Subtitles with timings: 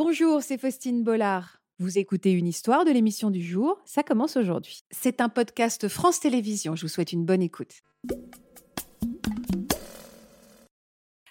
[0.00, 1.60] Bonjour, c'est Faustine Bollard.
[1.80, 4.84] Vous écoutez une histoire de l'émission du jour, ça commence aujourd'hui.
[4.92, 7.82] C'est un podcast France Télévisions, je vous souhaite une bonne écoute.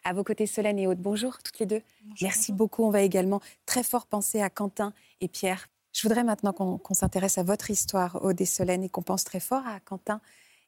[0.03, 1.81] À vos côtés, Solène et Aude, bonjour toutes les deux.
[2.21, 4.91] Merci beaucoup, on va également très fort penser à Quentin
[5.21, 5.69] et Pierre.
[5.93, 9.39] Je voudrais maintenant qu'on s'intéresse à votre histoire, Aude et Solène, et qu'on pense très
[9.39, 10.19] fort à Quentin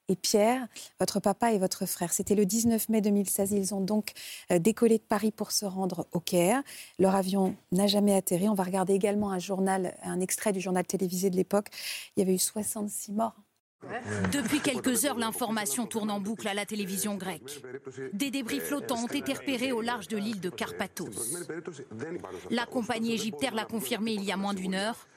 [0.10, 0.68] et Pierre,
[1.00, 2.12] votre papa et votre frère.
[2.12, 3.52] C'était le 19 mai 2016.
[3.52, 4.12] Ils ont donc
[4.52, 6.62] euh, décollé de Paris pour se rendre au Caire.
[6.98, 8.50] Leur avion n'a jamais atterri.
[8.50, 11.68] On va regarder également un extrait du journal télévisé de l'époque.
[12.18, 13.36] Il y avait eu 66 morts.
[14.34, 17.64] Depuis quelques heures, l'information tourne en boucle à la télévision grecque.
[18.12, 21.38] Des débris flottants ont été repérés au large de l'île de Carpathos.
[22.50, 25.08] La compagnie égyptaire l'a confirmé il y a moins d'une heure.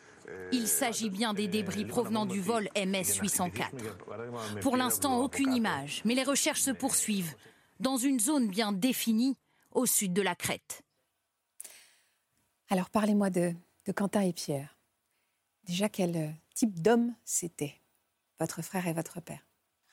[0.53, 4.61] Il s'agit bien des débris provenant du vol MS-804.
[4.61, 7.35] Pour l'instant, aucune image, mais les recherches se poursuivent
[7.81, 9.37] dans une zone bien définie
[9.73, 10.83] au sud de la Crète.
[12.69, 13.55] Alors parlez-moi de,
[13.95, 14.79] Quentin et Pierre.
[15.65, 17.75] Déjà, quel euh, type d'homme c'était,
[18.39, 19.45] votre frère et votre père?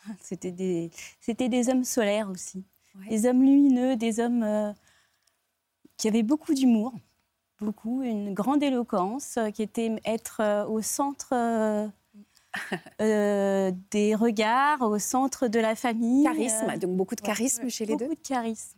[0.22, 0.92] C'était des,
[1.28, 2.64] des hommes solaires aussi.
[3.10, 4.72] Des hommes lumineux, des hommes euh,
[5.98, 6.94] qui avaient beaucoup d'humour
[7.62, 11.88] beaucoup, une grande éloquence, euh, qui était être euh, au centre euh,
[13.92, 16.24] des regards, au centre de la famille.
[16.24, 18.06] Charisme, donc beaucoup de charisme chez les deux.
[18.06, 18.78] Beaucoup de charisme.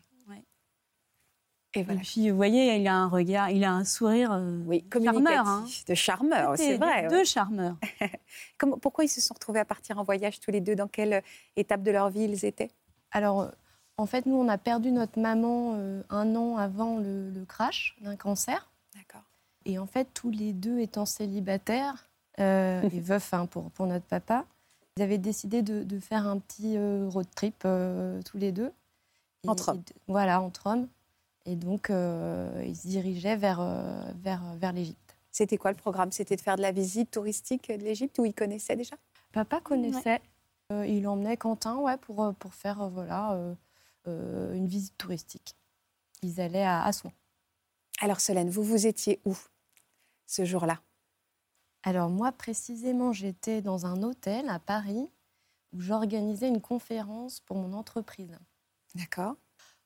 [1.73, 5.47] Et, puis, vous voyez, il a un regard, il a un sourire oui, charmeur.
[5.47, 5.65] Hein.
[5.87, 7.07] De charmeur, c'est vrai.
[7.07, 7.77] Deux charmeurs.
[8.81, 10.75] pourquoi ils se sont retrouvés à partir en voyage tous les deux?
[10.75, 11.23] Dans quelle
[11.55, 12.71] étape de leur vie ils étaient?
[13.11, 13.51] Alors,
[13.95, 15.77] en fait, nous, on a perdu notre maman
[16.09, 18.70] un an avant le crash d'un cancer.
[19.65, 22.09] Et en fait, tous les deux étant célibataires
[22.39, 24.45] euh, et veufs hein, pour, pour notre papa,
[24.97, 28.71] ils avaient décidé de, de faire un petit euh, road trip euh, tous les deux.
[29.47, 29.83] entre hommes.
[30.07, 30.87] voilà, entre hommes.
[31.45, 33.65] Et donc, ils se dirigeaient vers,
[34.21, 35.15] vers, vers l'Égypte.
[35.31, 36.11] C'était quoi le programme?
[36.11, 38.95] C'était de faire de la visite touristique de l'Égypte où ils connaissaient déjà?
[39.31, 40.21] Papa connaissait.
[40.69, 43.35] il emmenait Quentin ouais, pour, pour faire voilà,
[44.05, 45.55] une visite touristique.
[46.21, 47.11] Ils allaient à Assouan.
[48.01, 49.35] Alors Solène, vous vous étiez où?
[50.31, 50.81] Ce jour-là
[51.83, 55.09] Alors moi précisément, j'étais dans un hôtel à Paris
[55.73, 58.37] où j'organisais une conférence pour mon entreprise.
[58.95, 59.35] D'accord.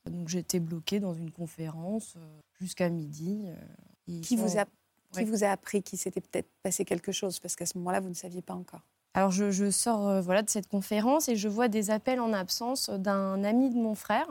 [0.05, 3.45] Donc j'étais bloquée dans une conférence euh, jusqu'à midi.
[3.47, 4.65] Euh, qui, vous a,
[5.11, 7.39] qui vous a appris qu'il s'était peut-être passé quelque chose?
[7.39, 8.81] Parce qu'à ce moment-là, vous ne saviez pas encore.
[9.15, 12.91] Alors je, sors euh, voilà, de cette conférence et je vois des appels en absence
[12.91, 14.27] d'un ami de mon frère.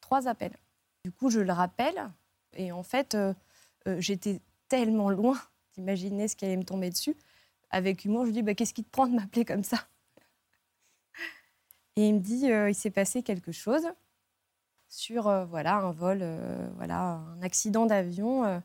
[0.00, 0.56] Trois appels.
[1.04, 2.10] Du coup, je le rappelle.
[2.54, 3.16] Et en fait,
[3.98, 4.40] j'étais
[4.72, 5.38] tellement loin
[5.74, 7.14] d'imaginer ce qui allait me tomber dessus.
[7.68, 9.86] Avec humour, je lui dis bah, Qu'est-ce qui te prend de m'appeler comme ça?
[11.96, 13.86] Et il me dit euh, Il s'est passé quelque chose
[14.88, 18.62] sur euh, voilà, un vol, euh, voilà, un accident d'avion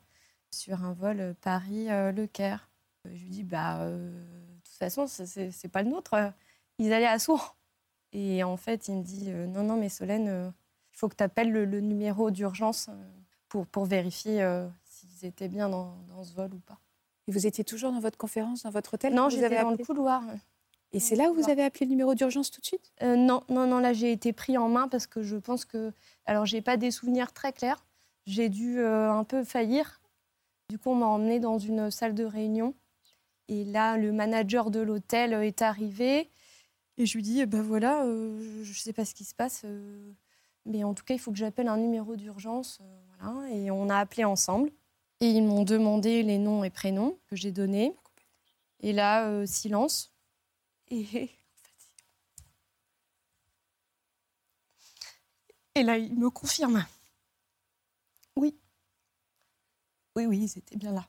[0.50, 2.69] sur un vol Paris-Le Caire.
[3.03, 4.13] Je lui dis bah, De
[4.63, 6.16] toute façon, c'est pas le nôtre.
[6.78, 7.57] Ils allaient à Sour.
[8.13, 10.53] Et en fait, il me dit Non, non, mais Solène,
[10.94, 12.89] il faut que tu appelles le, le, numéro d'urgence
[13.50, 14.41] pour, pour vérifier
[15.07, 16.79] s'ils étaient bien dans, ce vol ou pas.
[17.28, 20.23] Et vous étiez toujours dans votre conférence, dans votre hôtel Non, j'étais dans le couloir.
[20.94, 22.94] Et c'est là où vous avez appelé le numéro d'urgence tout de suite?
[23.01, 23.79] Euh, Non, non, non.
[23.79, 25.91] Là, j'ai été pris en main parce que je pense que.
[26.25, 27.85] Alors, j'ai pas des souvenirs très clairs.
[28.25, 30.01] J'ai dû euh, un peu faillir.
[30.69, 32.74] Du coup, on m'a emmené dans une salle de réunion.
[33.50, 36.29] Et là, le manager de l'hôtel est arrivé.
[36.97, 39.66] Et je lui dis, ben voilà, euh, je ne sais pas ce qui se passe.
[40.66, 42.79] mais en tout cas, il faut que j'appelle un numéro d'urgence.
[43.19, 43.50] voilà.
[43.51, 44.72] Et on a appelé ensemble.
[45.19, 47.95] Et ils m'ont demandé les noms et prénoms que j'ai donnés.
[48.81, 50.13] Et là, euh, silence.
[50.89, 51.29] Et...
[55.75, 56.83] Là, il me confirme.
[58.35, 58.57] Oui.
[60.16, 61.06] Oui, oui, c'était bien là.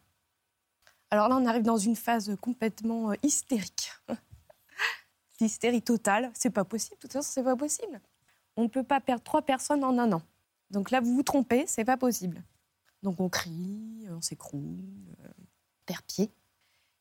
[1.11, 3.93] Alors là, on arrive dans une phase complètement euh, hystérique.
[5.41, 6.97] L'hystérie totale, c'est pas possible.
[6.97, 8.01] De toute façon, c'est pas possible.
[8.57, 10.23] On ne peut pas perdre trois personnes en un an.
[10.71, 12.43] Donc là, vous vous trompez, c'est pas possible.
[13.03, 14.85] Donc on crie, on s'écroule,
[15.25, 15.29] euh,
[15.87, 16.31] perd pied.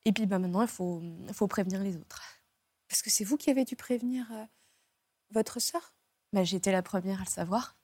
[0.04, 1.02] Et puis bah, maintenant, il faut,
[1.32, 2.22] faut prévenir les autres.
[2.88, 4.44] Parce que c'est vous qui avez dû prévenir euh,
[5.30, 5.92] votre sœur?
[6.32, 7.76] Bah, J'étais la première à le savoir.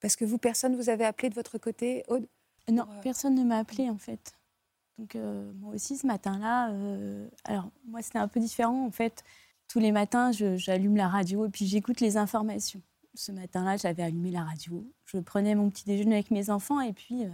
[0.00, 2.28] Parce que vous, personne vous avez appelé de votre côté, Aude?
[2.70, 4.34] Non, euh, personne ne m'a appelé en fait.
[4.98, 6.72] Donc moi aussi, ce matin-là,
[7.44, 9.22] alors moi c'était un peu différent en fait.
[9.68, 12.82] Tous les matins, j'allume la radio et puis j'écoute les informations
[13.18, 14.86] ce matin-là, j'avais allumé la radio.
[15.04, 17.30] Je prenais mon petit déjeuner avec mes enfants et puis, euh,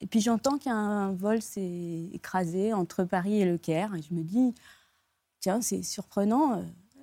[0.00, 3.94] et puis j'entends qu'un vol s'est écrasé entre Paris et Le Caire.
[3.96, 4.54] Et je me dis,
[5.40, 6.58] tiens, c'est surprenant.
[6.58, 6.62] Euh,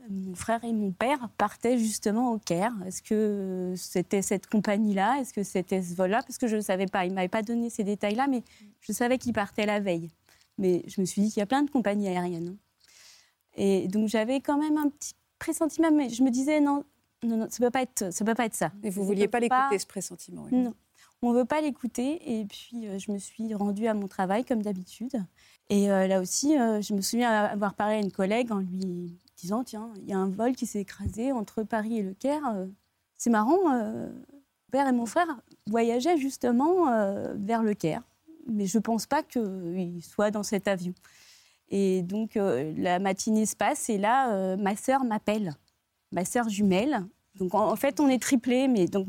[0.09, 2.73] mon frère et mon père partaient justement au Caire.
[2.85, 5.19] Est-ce que c'était cette compagnie-là?
[5.19, 6.23] Est-ce que c'était ce vol-là?
[6.23, 7.05] Parce que je ne savais pas.
[7.05, 8.43] Il ne m'avait pas donné ces détails-là, mais
[8.79, 10.09] je savais qu'il partait la veille.
[10.57, 12.55] Mais je me suis dit qu'il y a plein de compagnies aériennes.
[12.55, 12.57] Hein.
[13.55, 16.85] Et donc j'avais quand même un petit pressentiment, mais je me disais non,
[17.23, 18.71] non, non ça ne peut, pas être, ça peut pas être ça.
[18.83, 20.73] Mais vous ne vouliez pas l'écouter, ce pressentiment Non,
[21.21, 22.39] on ne veut pas l'écouter.
[22.39, 25.23] Et puis euh, je me suis rendue à mon travail comme d'habitude.
[25.69, 29.17] Et euh, là aussi, euh, je me souviens avoir parlé à une collègue en lui
[29.37, 32.67] disant Tiens, il y a un vol qui s'est écrasé entre Paris et Le Caire.
[33.17, 34.11] C'est marrant, mon
[34.71, 35.27] père et mon frère
[35.67, 36.85] voyageaient justement
[37.35, 38.01] vers Le Caire.
[38.47, 40.93] Mais je ne pense pas qu'ils soient dans cet avion.
[41.69, 45.53] Et donc, la matinée se passe et là, ma sœur m'appelle,
[46.11, 47.05] ma sœur jumelle.
[47.35, 49.07] Donc, en, fait, on est triplés, mais donc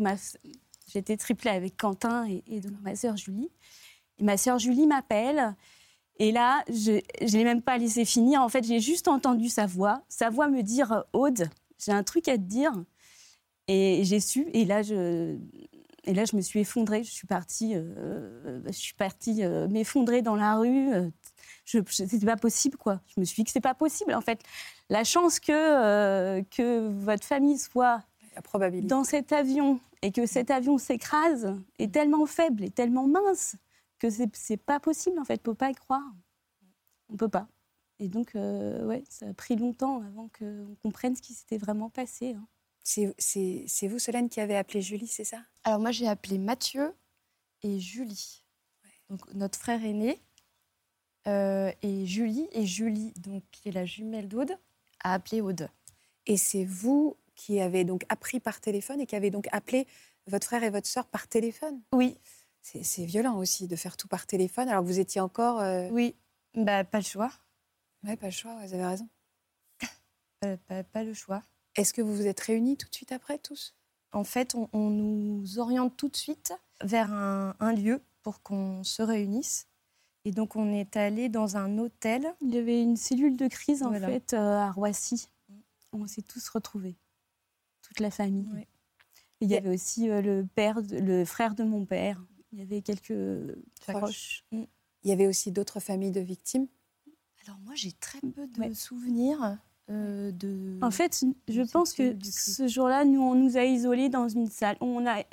[0.86, 3.50] j'étais triplée avec Quentin et, ma sœur Julie.
[4.18, 5.54] Et ma sœur Julie m'appelle
[6.20, 8.42] et là, je ne l'ai même pas laissé finir.
[8.42, 10.02] En fait, j'ai juste entendu sa voix.
[10.10, 11.48] Sa voix me dire Aude,
[11.78, 12.72] j'ai un truc à te dire.
[13.68, 14.46] Et j'ai su.
[14.52, 15.38] Et là, je,
[16.36, 17.04] me suis effondrée.
[17.04, 18.60] Je suis partie, euh,
[18.98, 20.92] partie euh, m'effondrer dans la rue.
[21.70, 23.00] Ce n'était pas possible, quoi.
[23.14, 24.14] Je me suis dit que c'est pas possible.
[24.14, 24.42] En fait,
[24.88, 28.02] la chance que, euh, que votre famille soit
[28.82, 33.56] dans cet avion et que cet avion s'écrase est tellement faible et tellement mince
[33.98, 36.02] que c'est pas possible en fait, on peut pas y croire.
[37.10, 37.48] On peut pas.
[37.98, 41.90] Et donc, euh, ouais, ça a pris longtemps avant qu'on comprenne ce qui s'était vraiment
[41.90, 42.34] passé.
[42.34, 42.48] Hein.
[42.82, 45.42] C'est vous, Solène, qui avez appelé Julie, c'est ça?
[45.64, 46.94] Alors moi, j'ai appelé Mathieu
[47.62, 48.42] et Julie,
[49.10, 50.18] donc notre frère aîné,
[51.26, 54.56] euh, et Julie, et Julie, donc qui est la jumelle d'Aude,
[55.02, 55.68] a appelé Aude.
[56.26, 59.86] Et c'est vous qui avez donc appris par téléphone et qui avez donc appelé
[60.26, 61.80] votre frère et votre sœur par téléphone?
[61.92, 62.18] Oui.
[62.62, 65.60] C'est violent aussi de faire tout par téléphone alors que vous étiez encore.
[65.60, 66.14] Euh, oui,
[66.54, 67.32] bah, pas le choix.
[68.04, 69.08] Oui, pas le choix, vous avez raison.
[70.44, 70.56] Euh,
[70.92, 71.42] pas, le choix.
[71.74, 73.74] Est-ce que vous vous êtes réunis tout de suite après, tous?
[74.12, 76.52] En fait, on, nous oriente tout de suite
[76.82, 79.68] vers un, lieu pour qu'on se réunisse.
[80.24, 82.26] Et donc, on est allé dans un hôtel.
[82.40, 85.28] Il y avait une cellule de crise, en fait, euh, à Roissy.
[85.92, 86.96] On s'est tous retrouvés,
[87.82, 88.46] toute la famille.
[89.40, 92.22] il y avait aussi le père, le frère de mon père.
[92.52, 93.14] Il y avait quelques
[93.86, 94.44] proches.
[94.52, 94.64] Mm.
[95.02, 96.66] Il y avait aussi d'autres familles de victimes
[97.46, 99.58] Alors moi, j'ai très peu de souvenirs.
[99.88, 100.78] Euh, de...
[100.82, 104.76] En fait, je pense que ce jour-là, nous, on nous a isolés dans une salle.
[104.80, 105.24] On a,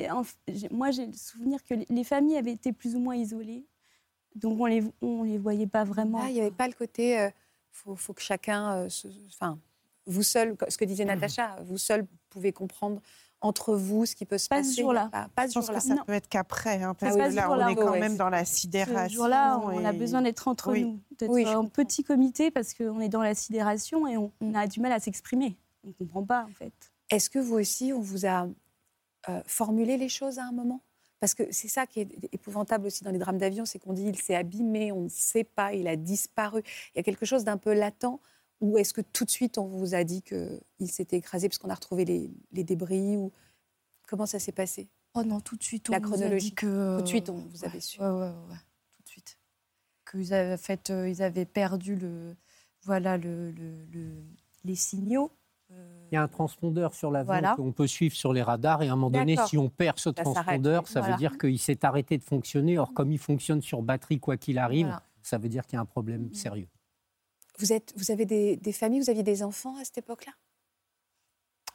[0.71, 3.65] moi, j'ai le souvenir que les familles avaient été plus ou moins isolées.
[4.37, 6.19] Donc, on les, on les voyait pas vraiment.
[6.21, 7.29] Ah, il n'y avait pas le côté, il euh,
[7.71, 8.89] faut, faut, que chacun, euh,
[9.29, 9.57] enfin,
[10.05, 11.07] vous seul, ce que disait mmh.
[11.07, 13.01] Natacha, vous seul pouvez comprendre
[13.41, 14.71] entre vous ce qui peut se passer.
[14.71, 15.09] Ce jour-là.
[15.35, 15.79] Pas, ce jour-là.
[15.79, 18.45] que ça peut être qu'après, hein, parce que là, on est quand même dans la
[18.45, 19.09] sidération.
[19.09, 23.09] Ce jour-là, on a besoin d'être entre nous, d'être en petit comité, parce qu'on est
[23.09, 25.55] dans la sidération et on, a du mal à s'exprimer.
[25.83, 26.73] On ne comprend pas, en fait.
[27.09, 28.47] Est-ce que vous aussi, on vous a
[29.29, 30.81] euh, formulé les choses à un moment?
[31.19, 34.03] Parce que c'est ça qui est épouvantable aussi dans les drames d'avion, c'est qu'on dit
[34.03, 36.61] il s'est abîmé, on ne sait pas, il a disparu.
[36.93, 38.19] Il y a quelque chose d'un peu latent
[38.59, 41.69] ou est-ce que tout de suite, on vous a dit qu'il s'était écrasé parce qu'on
[41.69, 43.31] a retrouvé les, débris ou...
[44.07, 44.87] Comment ça s'est passé?
[45.15, 46.53] Oh non, tout de suite, on La chronologie.
[46.53, 46.97] que...
[46.97, 47.99] Tout de suite, on vous avait su.
[47.99, 48.57] Ouais, ouais, ouais,
[48.93, 49.37] tout de suite.
[50.09, 52.35] Qu'ils avaient, fait, euh, ils avaient perdu le,
[52.83, 53.53] voilà, le,
[54.63, 55.31] les signaux.
[55.69, 57.55] Il y a un transpondeur sur l'avion voilà.
[57.55, 60.09] qu'on peut suivre sur les radars et à un moment donné, si on perd ce
[60.09, 62.77] transpondeur, ça veut dire qu'il s'est arrêté de fonctionner.
[62.77, 65.81] Or, comme il fonctionne sur batterie quoi qu'il arrive, ça veut dire qu'il y a
[65.81, 66.68] un problème sérieux.
[67.59, 70.31] Vous, êtes, vous avez des, familles, vous aviez des enfants à cette époque-là?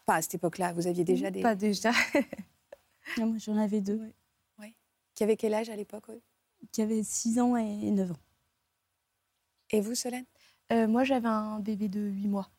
[0.07, 1.43] Pas à cette époque-là, vous aviez déjà des...
[1.43, 1.93] Pas déjà.
[3.19, 4.01] moi, j'en avais deux.
[4.59, 4.75] Oui.
[5.15, 6.07] Qui avaient quel âge à l'époque
[6.71, 8.17] Qui avaient 6 ans et 9 ans.
[9.71, 10.25] Et vous, Solène?
[10.73, 12.51] Euh, Moi, j'avais un bébé de 8 mois.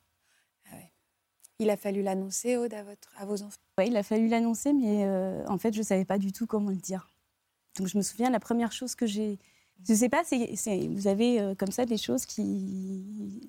[1.60, 4.74] Il a fallu l'annoncer, Aude, à, votre, à vos enfants Oui, il a fallu l'annoncer,
[4.74, 7.10] mais euh, en fait, je ne savais pas du tout comment le dire.
[7.78, 9.40] Donc, je me souviens, la première chose que j'ai
[9.86, 10.24] je ne sais pas,
[10.90, 13.42] vous avez euh, comme ça des choses qui,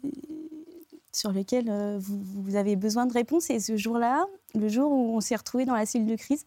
[1.13, 3.51] sur lesquelles euh, vous, avez besoin de réponses.
[3.51, 6.45] Et ce jour-là, le jour où on s'est retrouvé dans la cellule de crise,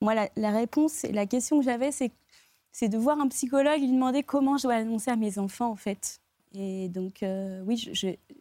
[0.00, 2.12] moi, la, réponse, la question que j'avais, c'est,
[2.70, 5.76] c'est de voir un psychologue lui demander comment je dois annoncer à mes enfants, en
[5.76, 6.20] fait.
[6.52, 7.24] Et donc,
[7.66, 7.90] oui,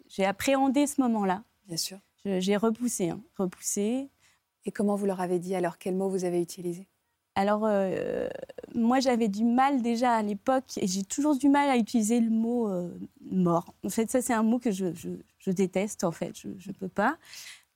[0.07, 1.43] j'ai appréhendé ce moment-là.
[1.67, 1.97] Bien sûr.
[2.25, 4.09] J'ai repoussé, hein, repoussé.
[4.65, 5.77] Et comment vous leur avez dit alors?
[5.77, 6.87] Quel mot vous avez utilisé
[7.35, 8.27] alors, euh,
[8.75, 12.29] moi, j'avais du mal déjà à l'époque, et j'ai toujours du mal à utiliser le
[12.29, 12.89] mot euh,
[13.21, 13.73] mort.
[13.83, 14.85] En fait, ça, c'est un mot que je,
[15.47, 16.37] déteste, en fait.
[16.37, 17.17] Je ne peux pas.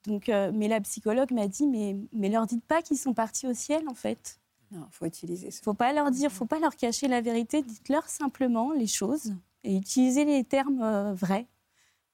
[0.05, 3.47] Donc, euh, mais la psychologue m'a dit, mais, mais leur dites pas qu'ils sont partis
[3.47, 4.39] au ciel, en fait.
[4.71, 5.61] Non, il faut utiliser ça.
[5.63, 7.63] faut pas leur dire, faut pas leur cacher la vérité.
[7.63, 11.47] Dites-leur simplement les choses et utilisez les termes vrais.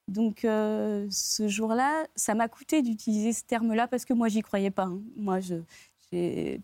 [0.08, 4.84] Donc ce jour-là, ça m'a coûté d'utiliser ce terme-là parce que moi, j'y croyais pas.
[4.84, 5.02] Hein.
[5.16, 5.56] Moi, je,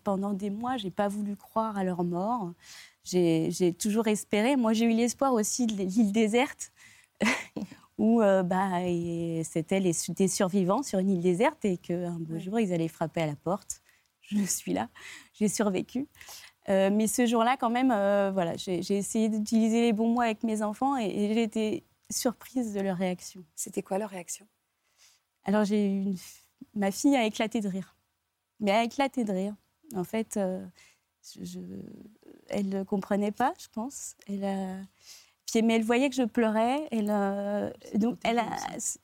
[0.04, 2.52] pendant des mois, j'ai pas voulu croire à leur mort.
[3.04, 4.56] J'ai toujours espéré.
[4.56, 6.72] Moi, j'ai eu l'espoir aussi de l'île déserte,
[7.98, 8.80] où euh, bah,
[9.44, 13.26] c'était des survivants sur une île déserte et qu'un beau jour, ils allaient frapper à
[13.26, 13.80] la porte.
[14.20, 14.88] Je suis là,
[15.32, 16.06] j'ai survécu.
[16.68, 20.44] Euh, mais ce jour-là, quand même, euh, voilà, j'ai essayé d'utiliser les bons mots avec
[20.44, 23.44] mes enfants et, et été surprise de leur réaction.
[23.54, 24.46] C'était quoi leur réaction?
[25.44, 26.16] Alors, j'ai une...
[26.74, 27.96] ma fille a éclaté de rire.
[28.58, 29.54] Mais a éclaté de rire.
[29.94, 30.38] En fait,
[31.24, 31.60] je,
[32.48, 34.14] elle ne comprenait pas, je pense.
[34.28, 34.86] Elle
[35.46, 36.86] Puis, mais elle voyait que je pleurais.
[36.90, 37.06] Elle,
[37.98, 38.50] donc, elle a...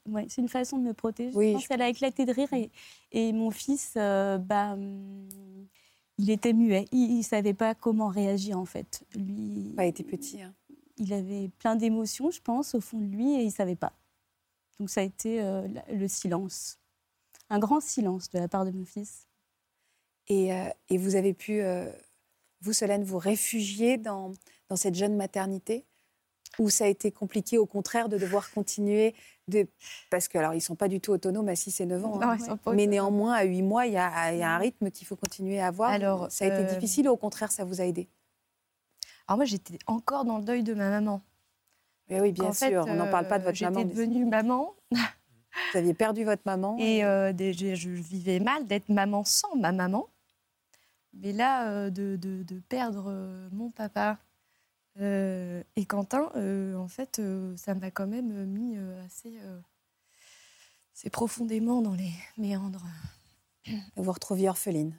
[0.06, 1.32] ouais, c'est une façon de me protéger.
[1.32, 2.52] je pense qu'elle a éclaté de rire.
[2.52, 2.70] Et,
[3.12, 5.26] et mon fils, euh, bah, hum,
[6.18, 6.86] il était muet.
[6.92, 9.04] Il ne savait pas comment réagir, en fait.
[9.14, 10.42] Lui, il était petit.
[10.42, 10.54] Hein.
[10.98, 13.92] Il avait plein d'émotions, je pense, au fond de lui, et il ne savait pas.
[14.78, 16.78] Donc, ça a été euh, le silence.
[17.50, 19.26] Un grand silence de la part de mon fils.
[20.28, 21.62] Et, euh, et vous avez pu
[22.60, 24.32] vous, Solène, vous réfugiez dans,
[24.68, 25.84] dans cette jeune maternité
[26.58, 29.14] Ou ça a été compliqué, au contraire, de devoir continuer
[29.48, 29.68] de...
[30.10, 32.20] Parce que, alors, ils ne sont pas du tout autonomes à 6 et 9 ans.
[32.22, 32.36] Hein.
[32.74, 35.60] mais néanmoins, à 8 mois, il y a, y a un rythme qu'il faut continuer
[35.60, 35.90] à avoir.
[35.90, 38.08] Alors, ça a été euh, difficile ou au contraire, ça vous a aidé?
[39.26, 41.23] Alors, moi, j'étais encore dans le deuil de ma maman.
[42.09, 43.80] Mais oui, bien sûr, on n'en parle pas de votre maman.
[43.80, 44.75] J'étais devenue maman.
[44.90, 46.76] Vous aviez perdu votre maman.
[46.78, 50.06] Et euh, je vivais mal d'être maman sans ma maman.
[51.21, 54.18] Mais là, euh, de, de, perdre euh, mon papa
[55.00, 56.30] euh, et Quentin,
[56.76, 57.21] en fait,
[57.56, 59.38] ça m'a quand même mis assez,
[60.95, 62.85] assez, profondément dans les méandres.
[63.97, 64.99] Vous vous retrouviez orpheline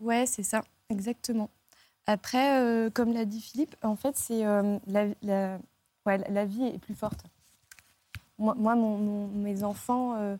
[0.00, 1.50] Ouais, c'est ça, exactement.
[2.06, 5.58] Après, comme l'a dit Philippe, en fait, c'est la, la,
[6.06, 7.24] ouais, la, vie est plus forte.
[8.38, 10.38] Moi, moi mon, mes enfants,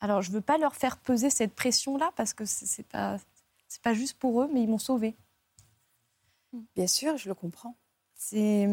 [0.00, 3.18] alors, je ne veux pas leur faire peser cette pression-là parce que ce n'est pas,
[3.82, 5.14] pas juste pour eux, mais ils m'ont sauvée.
[6.74, 7.76] Bien sûr, je le comprends.
[8.14, 8.68] C'est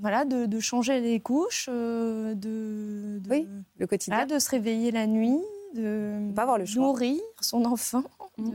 [0.00, 3.48] voilà, de, changer les couches, euh, de, oui,
[3.78, 4.26] le quotidien.
[4.26, 5.38] de se réveiller la nuit,
[5.74, 8.04] de pas avoir le nourrir son enfant.
[8.38, 8.52] Mmh.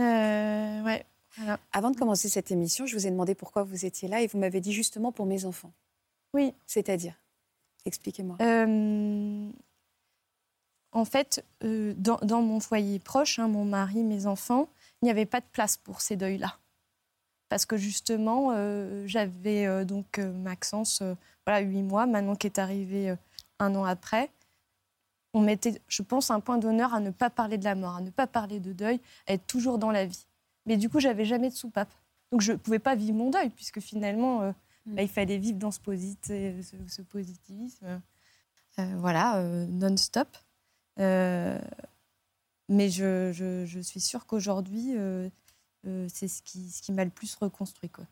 [0.00, 1.04] Euh, ouais,
[1.72, 4.38] Avant de commencer cette émission, je vous ai demandé pourquoi vous étiez là et vous
[4.38, 5.72] m'avez dit justement pour mes enfants.
[6.34, 6.54] Oui.
[6.66, 7.14] C'est-à-dire
[7.86, 8.36] Expliquez-moi.
[8.42, 9.50] Euh,
[10.92, 14.68] en fait, euh, dans, mon foyer proche, hein, mon mari, mes enfants,
[15.00, 16.58] il n'y avait pas de place pour ces deuils-là.
[17.48, 18.52] Parce que justement,
[19.06, 21.02] j'avais donc Maxence,
[21.44, 23.12] voilà, huit mois, maintenant qui est arrivé
[23.58, 24.30] un an après.
[25.32, 28.00] On mettait, je pense, un point d'honneur à ne pas parler de la mort, à
[28.00, 30.26] ne pas parler de deuil, à être toujours dans la vie.
[30.66, 31.92] Mais du coup, j'avais jamais de soupape.
[32.32, 34.54] Donc je ne pouvais pas vivre mon deuil, puisque finalement, mm.
[34.94, 35.80] bah, il fallait vivre dans ce,
[36.88, 38.00] ce positivisme.
[38.76, 40.28] voilà, non-stop.
[40.98, 41.58] Euh,
[42.68, 45.28] mais je, je, suis sûre qu'aujourd'hui, euh,
[45.86, 47.90] euh, c'est ce qui, ce qui m'a le plus reconstruit.
[47.90, 48.04] Quoi.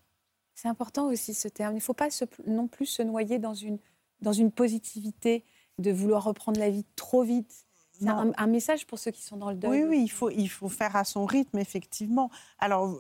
[0.55, 1.75] C'est important aussi ce terme.
[1.75, 2.09] Il ne faut pas
[2.47, 3.79] non plus se noyer dans une,
[4.21, 5.45] dans une positivité,
[5.79, 7.67] de vouloir reprendre la vie trop vite.
[7.93, 9.83] C'est un, un, message pour ceux qui sont dans le deuil.
[9.83, 12.31] Oui, oui, il faut, il faut faire à son rythme, effectivement.
[12.61, 12.97] Alors,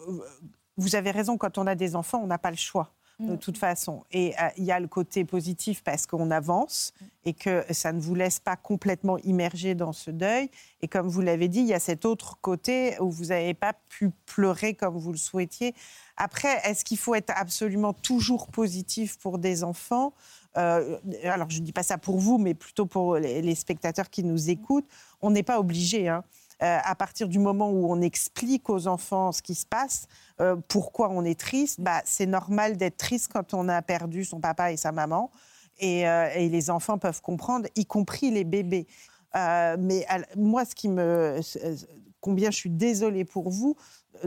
[0.76, 3.38] vous avez raison, quand on a des enfants, on n'a pas le choix de mm.
[3.38, 4.04] toute façon.
[4.10, 6.92] Et euh, il y a le côté positif parce qu'on avance
[7.24, 10.50] et que ça ne vous laisse pas complètement immerger dans ce deuil.
[10.82, 13.74] Et comme vous l'avez dit, il y a cet autre côté où vous n'avez pas
[13.88, 15.74] pu pleurer comme vous le souhaitiez.
[16.16, 20.14] Après, est-ce qu'il faut être absolument toujours positif pour des enfants?
[20.58, 24.50] Alors, je ne dis pas ça pour vous, mais plutôt pour les, spectateurs qui nous
[24.50, 24.88] écoutent.
[25.22, 26.08] On n'est pas obligé.
[26.08, 26.24] Hein.
[26.60, 30.08] Euh, à partir du moment où on explique aux enfants ce qui se passe,
[30.40, 34.40] euh, pourquoi on est triste, bah, c'est normal d'être triste quand on a perdu son
[34.40, 35.30] papa et sa maman.
[35.78, 38.88] Et, euh, les enfants peuvent comprendre, y compris les bébés.
[39.34, 40.04] mais
[40.36, 41.38] moi, ce qui me,
[42.20, 43.76] combien je suis désolée pour vous,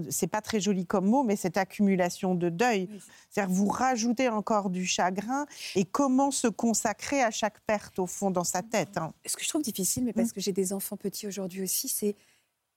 [0.10, 2.90] c'est pas très joli comme mot, mais cette accumulation de deuil.
[3.30, 5.46] C'est-à-dire vous rajoutez encore du chagrin
[5.76, 8.98] et comment se consacrer à chaque perte au fond dans sa tête.
[8.98, 9.14] Hein?
[9.26, 10.34] Ce que je trouve difficile, mais parce mmh.
[10.34, 12.16] que j'ai des enfants petits aujourd'hui aussi, c'est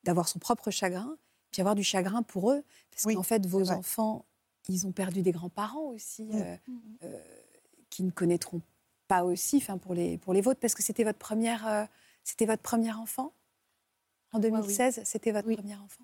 [0.05, 1.17] d'avoir son propre chagrin,
[1.51, 4.25] puis avoir du chagrin pour eux, parce qu'en fait vos enfants,
[4.69, 6.35] ils ont perdu des grands-parents aussi, mmh.
[6.35, 6.57] Euh,
[7.05, 7.21] euh,
[7.91, 8.61] qui ne connaîtront
[9.09, 11.85] pas aussi, enfin pour les pour les vôtres, parce que c'était votre première, euh,
[12.23, 13.33] c'était votre premier enfant?
[14.33, 16.03] En 2016, c'était votre premier enfant?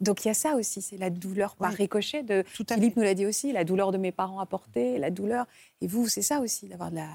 [0.00, 2.22] Donc il y a ça aussi, c'est la douleur par ricochet.
[2.22, 5.46] De, Tout Philippe nous l'a dit aussi, la douleur de mes parents apportée, la douleur.
[5.80, 7.08] Et vous, c'est ça aussi, d'avoir de la.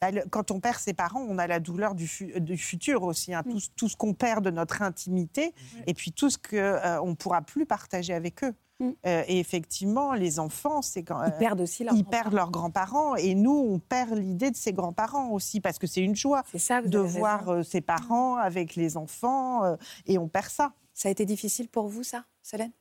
[0.00, 3.42] Bah, quand on perd ses parents, on a la douleur du, du futur aussi, hein.
[3.76, 5.52] tout, ce qu'on perd de notre intimité,
[5.86, 8.54] et puis tout ce qu'on euh, ne pourra plus partager avec eux.
[8.82, 8.90] Mm.
[9.06, 13.14] Euh, et effectivement, les enfants, c'est quand ils perdent aussi leurs ils perdent leurs grands-parents.
[13.14, 16.42] Et nous, on perd l'idée de ses grands-parents aussi, parce que c'est une joie
[16.84, 20.72] de voir euh, ses parents avec les enfants, euh, et on perd ça.
[20.94, 22.72] Ça a été difficile pour vous, ça, Solène?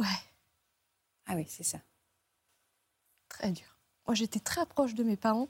[0.00, 0.06] Ouais.
[1.26, 1.78] Ah oui, c'est ça.
[3.28, 3.78] Très dur.
[4.06, 5.48] Moi, j'étais très proche de mes parents.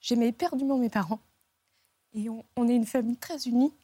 [0.00, 1.20] J'aimais éperdument mes parents.
[2.14, 3.74] Et on, on est une famille très unie.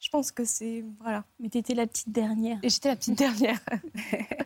[0.00, 0.84] Je pense que c'est.
[1.00, 1.24] Voilà.
[1.38, 2.58] Mais tu étais la petite dernière.
[2.62, 3.60] Et j'étais la petite dernière.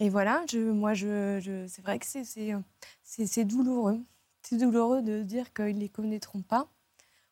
[0.00, 4.00] Et voilà, je, moi, je, je c'est vrai que c'est douloureux.
[4.42, 6.66] C'est douloureux de dire qu'ils ne les connaîtront pas.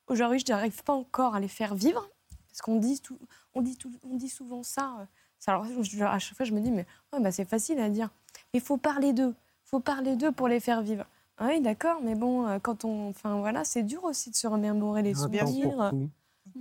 [0.06, 2.08] Aujourd'hui, je n'arrive pas encore à les faire vivre.
[2.48, 3.18] Parce qu'on dit, tout,
[3.54, 5.06] on dit, tout, on dit souvent ça.
[5.46, 8.10] Alors, à chaque fois, je me dis, mais ouais, bah, c'est facile à dire.
[8.52, 9.34] Il faut parler d'eux.
[9.66, 11.06] Il faut parler d'eux pour les faire vivre.
[11.38, 13.08] Ah oui, d'accord, mais bon, euh, quand on.
[13.08, 15.92] Enfin, voilà, c'est dur aussi de se remémorer les souvenirs.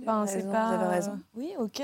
[0.00, 0.68] Enfin, c'est pas.
[0.68, 1.20] Vous avez raison.
[1.34, 1.82] Oui, ok.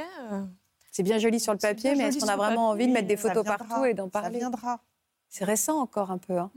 [0.99, 3.17] C'est bien joli sur le papier, mais est-ce qu'on a vraiment envie de mettre des
[3.17, 4.81] photos partout et d'en parler Ça viendra.
[5.29, 6.37] C'est récent encore un peu.
[6.37, 6.51] Hein.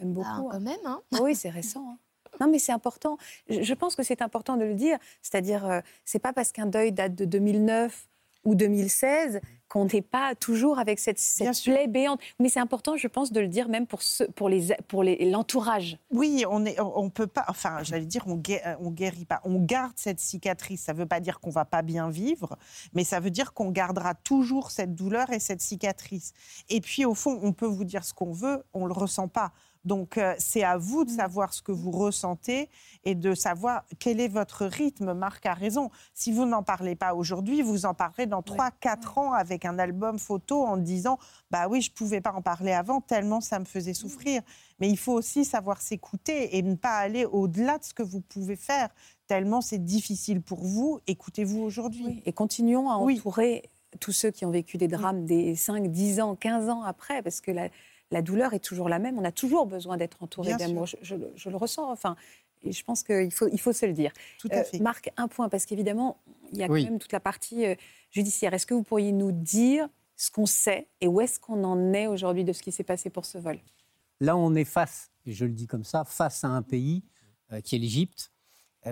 [0.00, 0.26] J'aime beaucoup.
[0.28, 0.58] Ah, quand hein.
[0.58, 0.80] même.
[0.84, 1.00] Hein.
[1.20, 1.88] Oui, c'est récent.
[1.88, 1.98] Hein.
[2.40, 3.16] Non, mais c'est important.
[3.48, 4.98] Je pense que c'est important de le dire.
[5.22, 8.08] C'est-à-dire, euh, c'est pas parce qu'un deuil date de 2009
[8.42, 12.20] ou 2016 qu'on n'est pas toujours avec cette, cette plaie béante.
[12.40, 15.30] Mais c'est important, je pense, de le dire même pour, ce, pour, les, pour les,
[15.30, 15.96] l'entourage.
[16.10, 19.40] Oui, on ne on peut pas, enfin, j'allais dire, on, guérit, on guérit pas.
[19.44, 20.82] On garde cette cicatrice.
[20.82, 22.58] Ça ne veut pas dire qu'on va pas bien vivre,
[22.94, 26.32] mais ça veut dire qu'on gardera toujours cette douleur et cette cicatrice.
[26.68, 29.28] Et puis, au fond, on peut vous dire ce qu'on veut, on ne le ressent
[29.28, 29.52] pas.
[29.84, 31.16] Donc, euh, c'est à vous de mm.
[31.16, 32.68] savoir ce que vous ressentez
[33.04, 35.14] et de savoir quel est votre rythme.
[35.14, 35.90] Marc a raison.
[36.14, 40.18] Si vous n'en parlez pas aujourd'hui, vous en parlerez dans 3-4 ans avec un album
[40.18, 41.18] photo en disant
[41.50, 44.42] Bah oui, je ne pouvais pas en parler avant tellement ça me faisait souffrir.
[44.80, 48.20] Mais il faut aussi savoir s'écouter et ne pas aller au-delà de ce que vous
[48.20, 48.88] pouvez faire,
[49.26, 51.00] tellement c'est difficile pour vous.
[51.06, 52.22] Écoutez-vous aujourd'hui.
[52.24, 56.36] Et continuons à entourer tous ceux qui ont vécu des drames des 5, 10 ans,
[56.36, 57.68] 15 ans après, parce que la
[58.10, 59.18] la douleur est toujours la même.
[59.18, 60.86] On a toujours besoin d'être entouré d'amour.
[60.86, 61.90] Je, le ressens.
[61.90, 62.16] Enfin,
[62.62, 64.12] et je pense qu'il faut, il faut se le dire.
[64.38, 64.80] Tout à euh, fait.
[64.80, 66.18] Marc, un point, parce qu'évidemment,
[66.52, 67.74] il y a quand même toute la partie euh,
[68.10, 68.52] judiciaire.
[68.52, 72.06] Est-ce que vous pourriez nous dire ce qu'on sait et où est-ce qu'on en est
[72.06, 73.58] aujourd'hui de ce qui s'est passé pour ce vol?
[74.20, 77.04] Là, on est face, et je le dis comme ça, face à un pays
[77.52, 78.32] euh, qui est l'Égypte,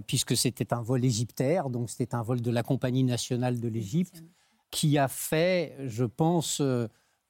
[0.06, 4.22] puisque c'était un vol égyptaire, donc c'était un vol de la Compagnie nationale de l'Égypte,
[4.70, 6.60] qui a fait, je pense,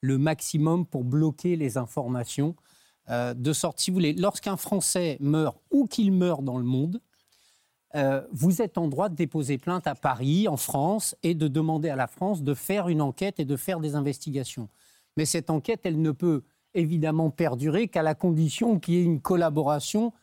[0.01, 2.55] le maximum pour bloquer les informations.
[3.09, 7.01] Euh, de sorte, si vous voulez, lorsqu'un Français meurt ou qu'il meurt dans le monde,
[7.95, 11.89] euh, vous êtes en droit de déposer plainte à Paris, en France, et de demander
[11.89, 14.69] à la France de faire une enquête et de faire des investigations.
[15.17, 16.43] Mais cette enquête, elle ne peut
[16.75, 20.13] évidemment perdurer qu'à la condition qu'il y ait une collaboration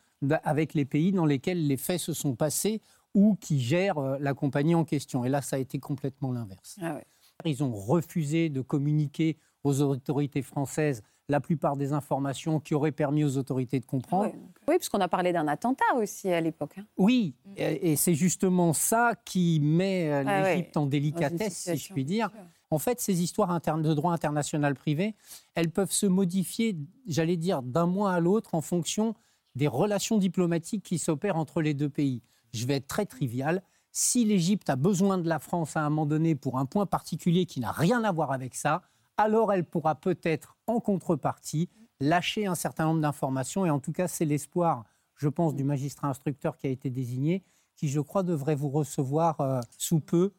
[0.43, 2.81] avec les pays dans lesquels les faits se sont passés
[3.13, 5.25] ou qui gèrent euh, la compagnie en question.
[5.25, 6.77] Et là, ça a été complètement l'inverse.
[6.81, 6.99] Ah
[7.45, 13.23] Ils ont refusé de communiquer aux autorités françaises la plupart des informations qui auraient permis
[13.23, 14.31] aux autorités de comprendre.
[14.67, 16.77] Oui, puisqu'on a parlé d'un attentat aussi à l'époque.
[16.77, 16.85] Hein.
[16.97, 17.53] Oui, mm.
[17.57, 22.31] et c'est justement ça qui met euh, ah l'Égypte en délicatesse, si je puis dire.
[22.69, 25.15] En fait, ces histoires de droit international privé,
[25.55, 26.77] elles peuvent se modifier,
[27.07, 29.15] j'allais dire, d'un mois à l'autre en fonction
[29.55, 32.21] des relations diplomatiques qui s'opèrent entre les deux pays.
[32.53, 33.63] Je vais être très trivial.
[33.91, 37.45] Si l'Égypte a besoin de la France à un moment donné pour un point particulier
[37.45, 38.83] qui n'a rien à voir avec ça,
[39.17, 43.65] alors elle pourra peut-être, en contrepartie, lâcher un certain nombre d'informations.
[43.65, 44.83] Et en tout cas, c'est l'espoir,
[45.15, 47.43] je pense, du magistrat instructeur qui a été désigné,
[47.75, 50.33] qui, je crois, devrait vous recevoir euh, sous peu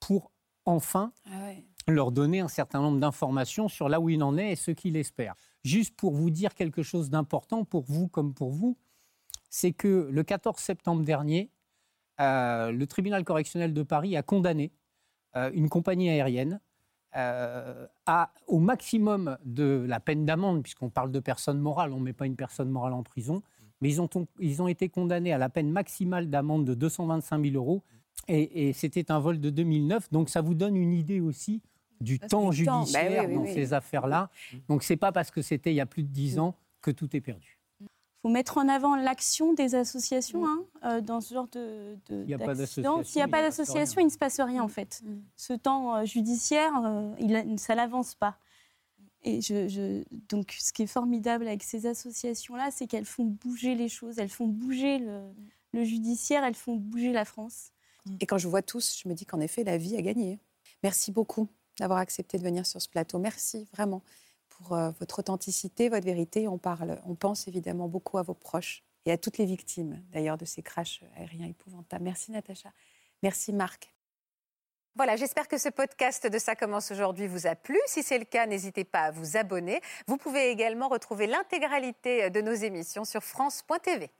[0.00, 0.32] pour
[0.64, 1.50] enfin ah
[1.88, 4.96] leur donner un certain nombre d'informations sur là où il en est et ce qu'il
[4.96, 5.34] espère.
[5.64, 8.78] Juste pour vous dire quelque chose d'important pour vous comme pour vous,
[9.50, 11.50] c'est que le 14 septembre dernier,
[12.20, 14.72] euh, le tribunal correctionnel de Paris a condamné
[15.36, 16.60] euh, une compagnie aérienne
[17.16, 22.04] euh, à, au maximum de la peine d'amende, puisqu'on parle de personne morale, on ne
[22.04, 23.42] met pas une personne morale en prison,
[23.80, 27.56] mais ils ont, ils ont été condamnés à la peine maximale d'amende de 225 000
[27.56, 27.82] euros,
[28.28, 31.60] et, c'était un vol de 2009, donc ça vous donne une idée aussi
[32.00, 34.30] du temps judiciaire bah dans ces affaires-là.
[34.68, 37.14] Donc c'est pas parce que c'était il y a plus de 10 ans que tout
[37.16, 37.58] est perdu
[38.22, 42.26] faut mettre en avant l'action des associations hein, euh, dans ce genre de, de S'il
[42.26, 42.38] n'y a
[43.28, 45.02] pas d'association, il ne se passe rien en fait.
[45.04, 45.16] Mm.
[45.36, 48.38] Ce temps euh, judiciaire, euh, il, ça n'avance pas.
[49.24, 53.88] Et je, donc, ce qui est formidable avec ces associations-là, c'est qu'elles font bouger les
[53.88, 55.20] choses, elles font bouger le,
[55.72, 57.70] le, judiciaire, elles font bouger la France.
[58.20, 60.40] Et quand je vois tous, je me dis qu'en effet, la vie a gagné.
[60.82, 63.20] Merci beaucoup d'avoir accepté de venir sur ce plateau.
[63.20, 64.02] Merci vraiment
[64.56, 66.48] pour euh, votre authenticité, votre vérité.
[66.48, 70.38] On parle, on pense évidemment beaucoup à vos proches et à toutes les victimes d'ailleurs
[70.38, 72.04] de ces crashs aériens épouvantables.
[72.04, 72.72] Merci Natacha.
[73.22, 73.92] Merci Marc.
[74.94, 77.78] Voilà, j'espère que ce podcast de Ça commence aujourd'hui vous a plu.
[77.86, 79.80] Si c'est le cas, n'hésitez pas à vous abonner.
[80.06, 84.10] Vous pouvez également retrouver l'intégralité de nos émissions sur France.tv.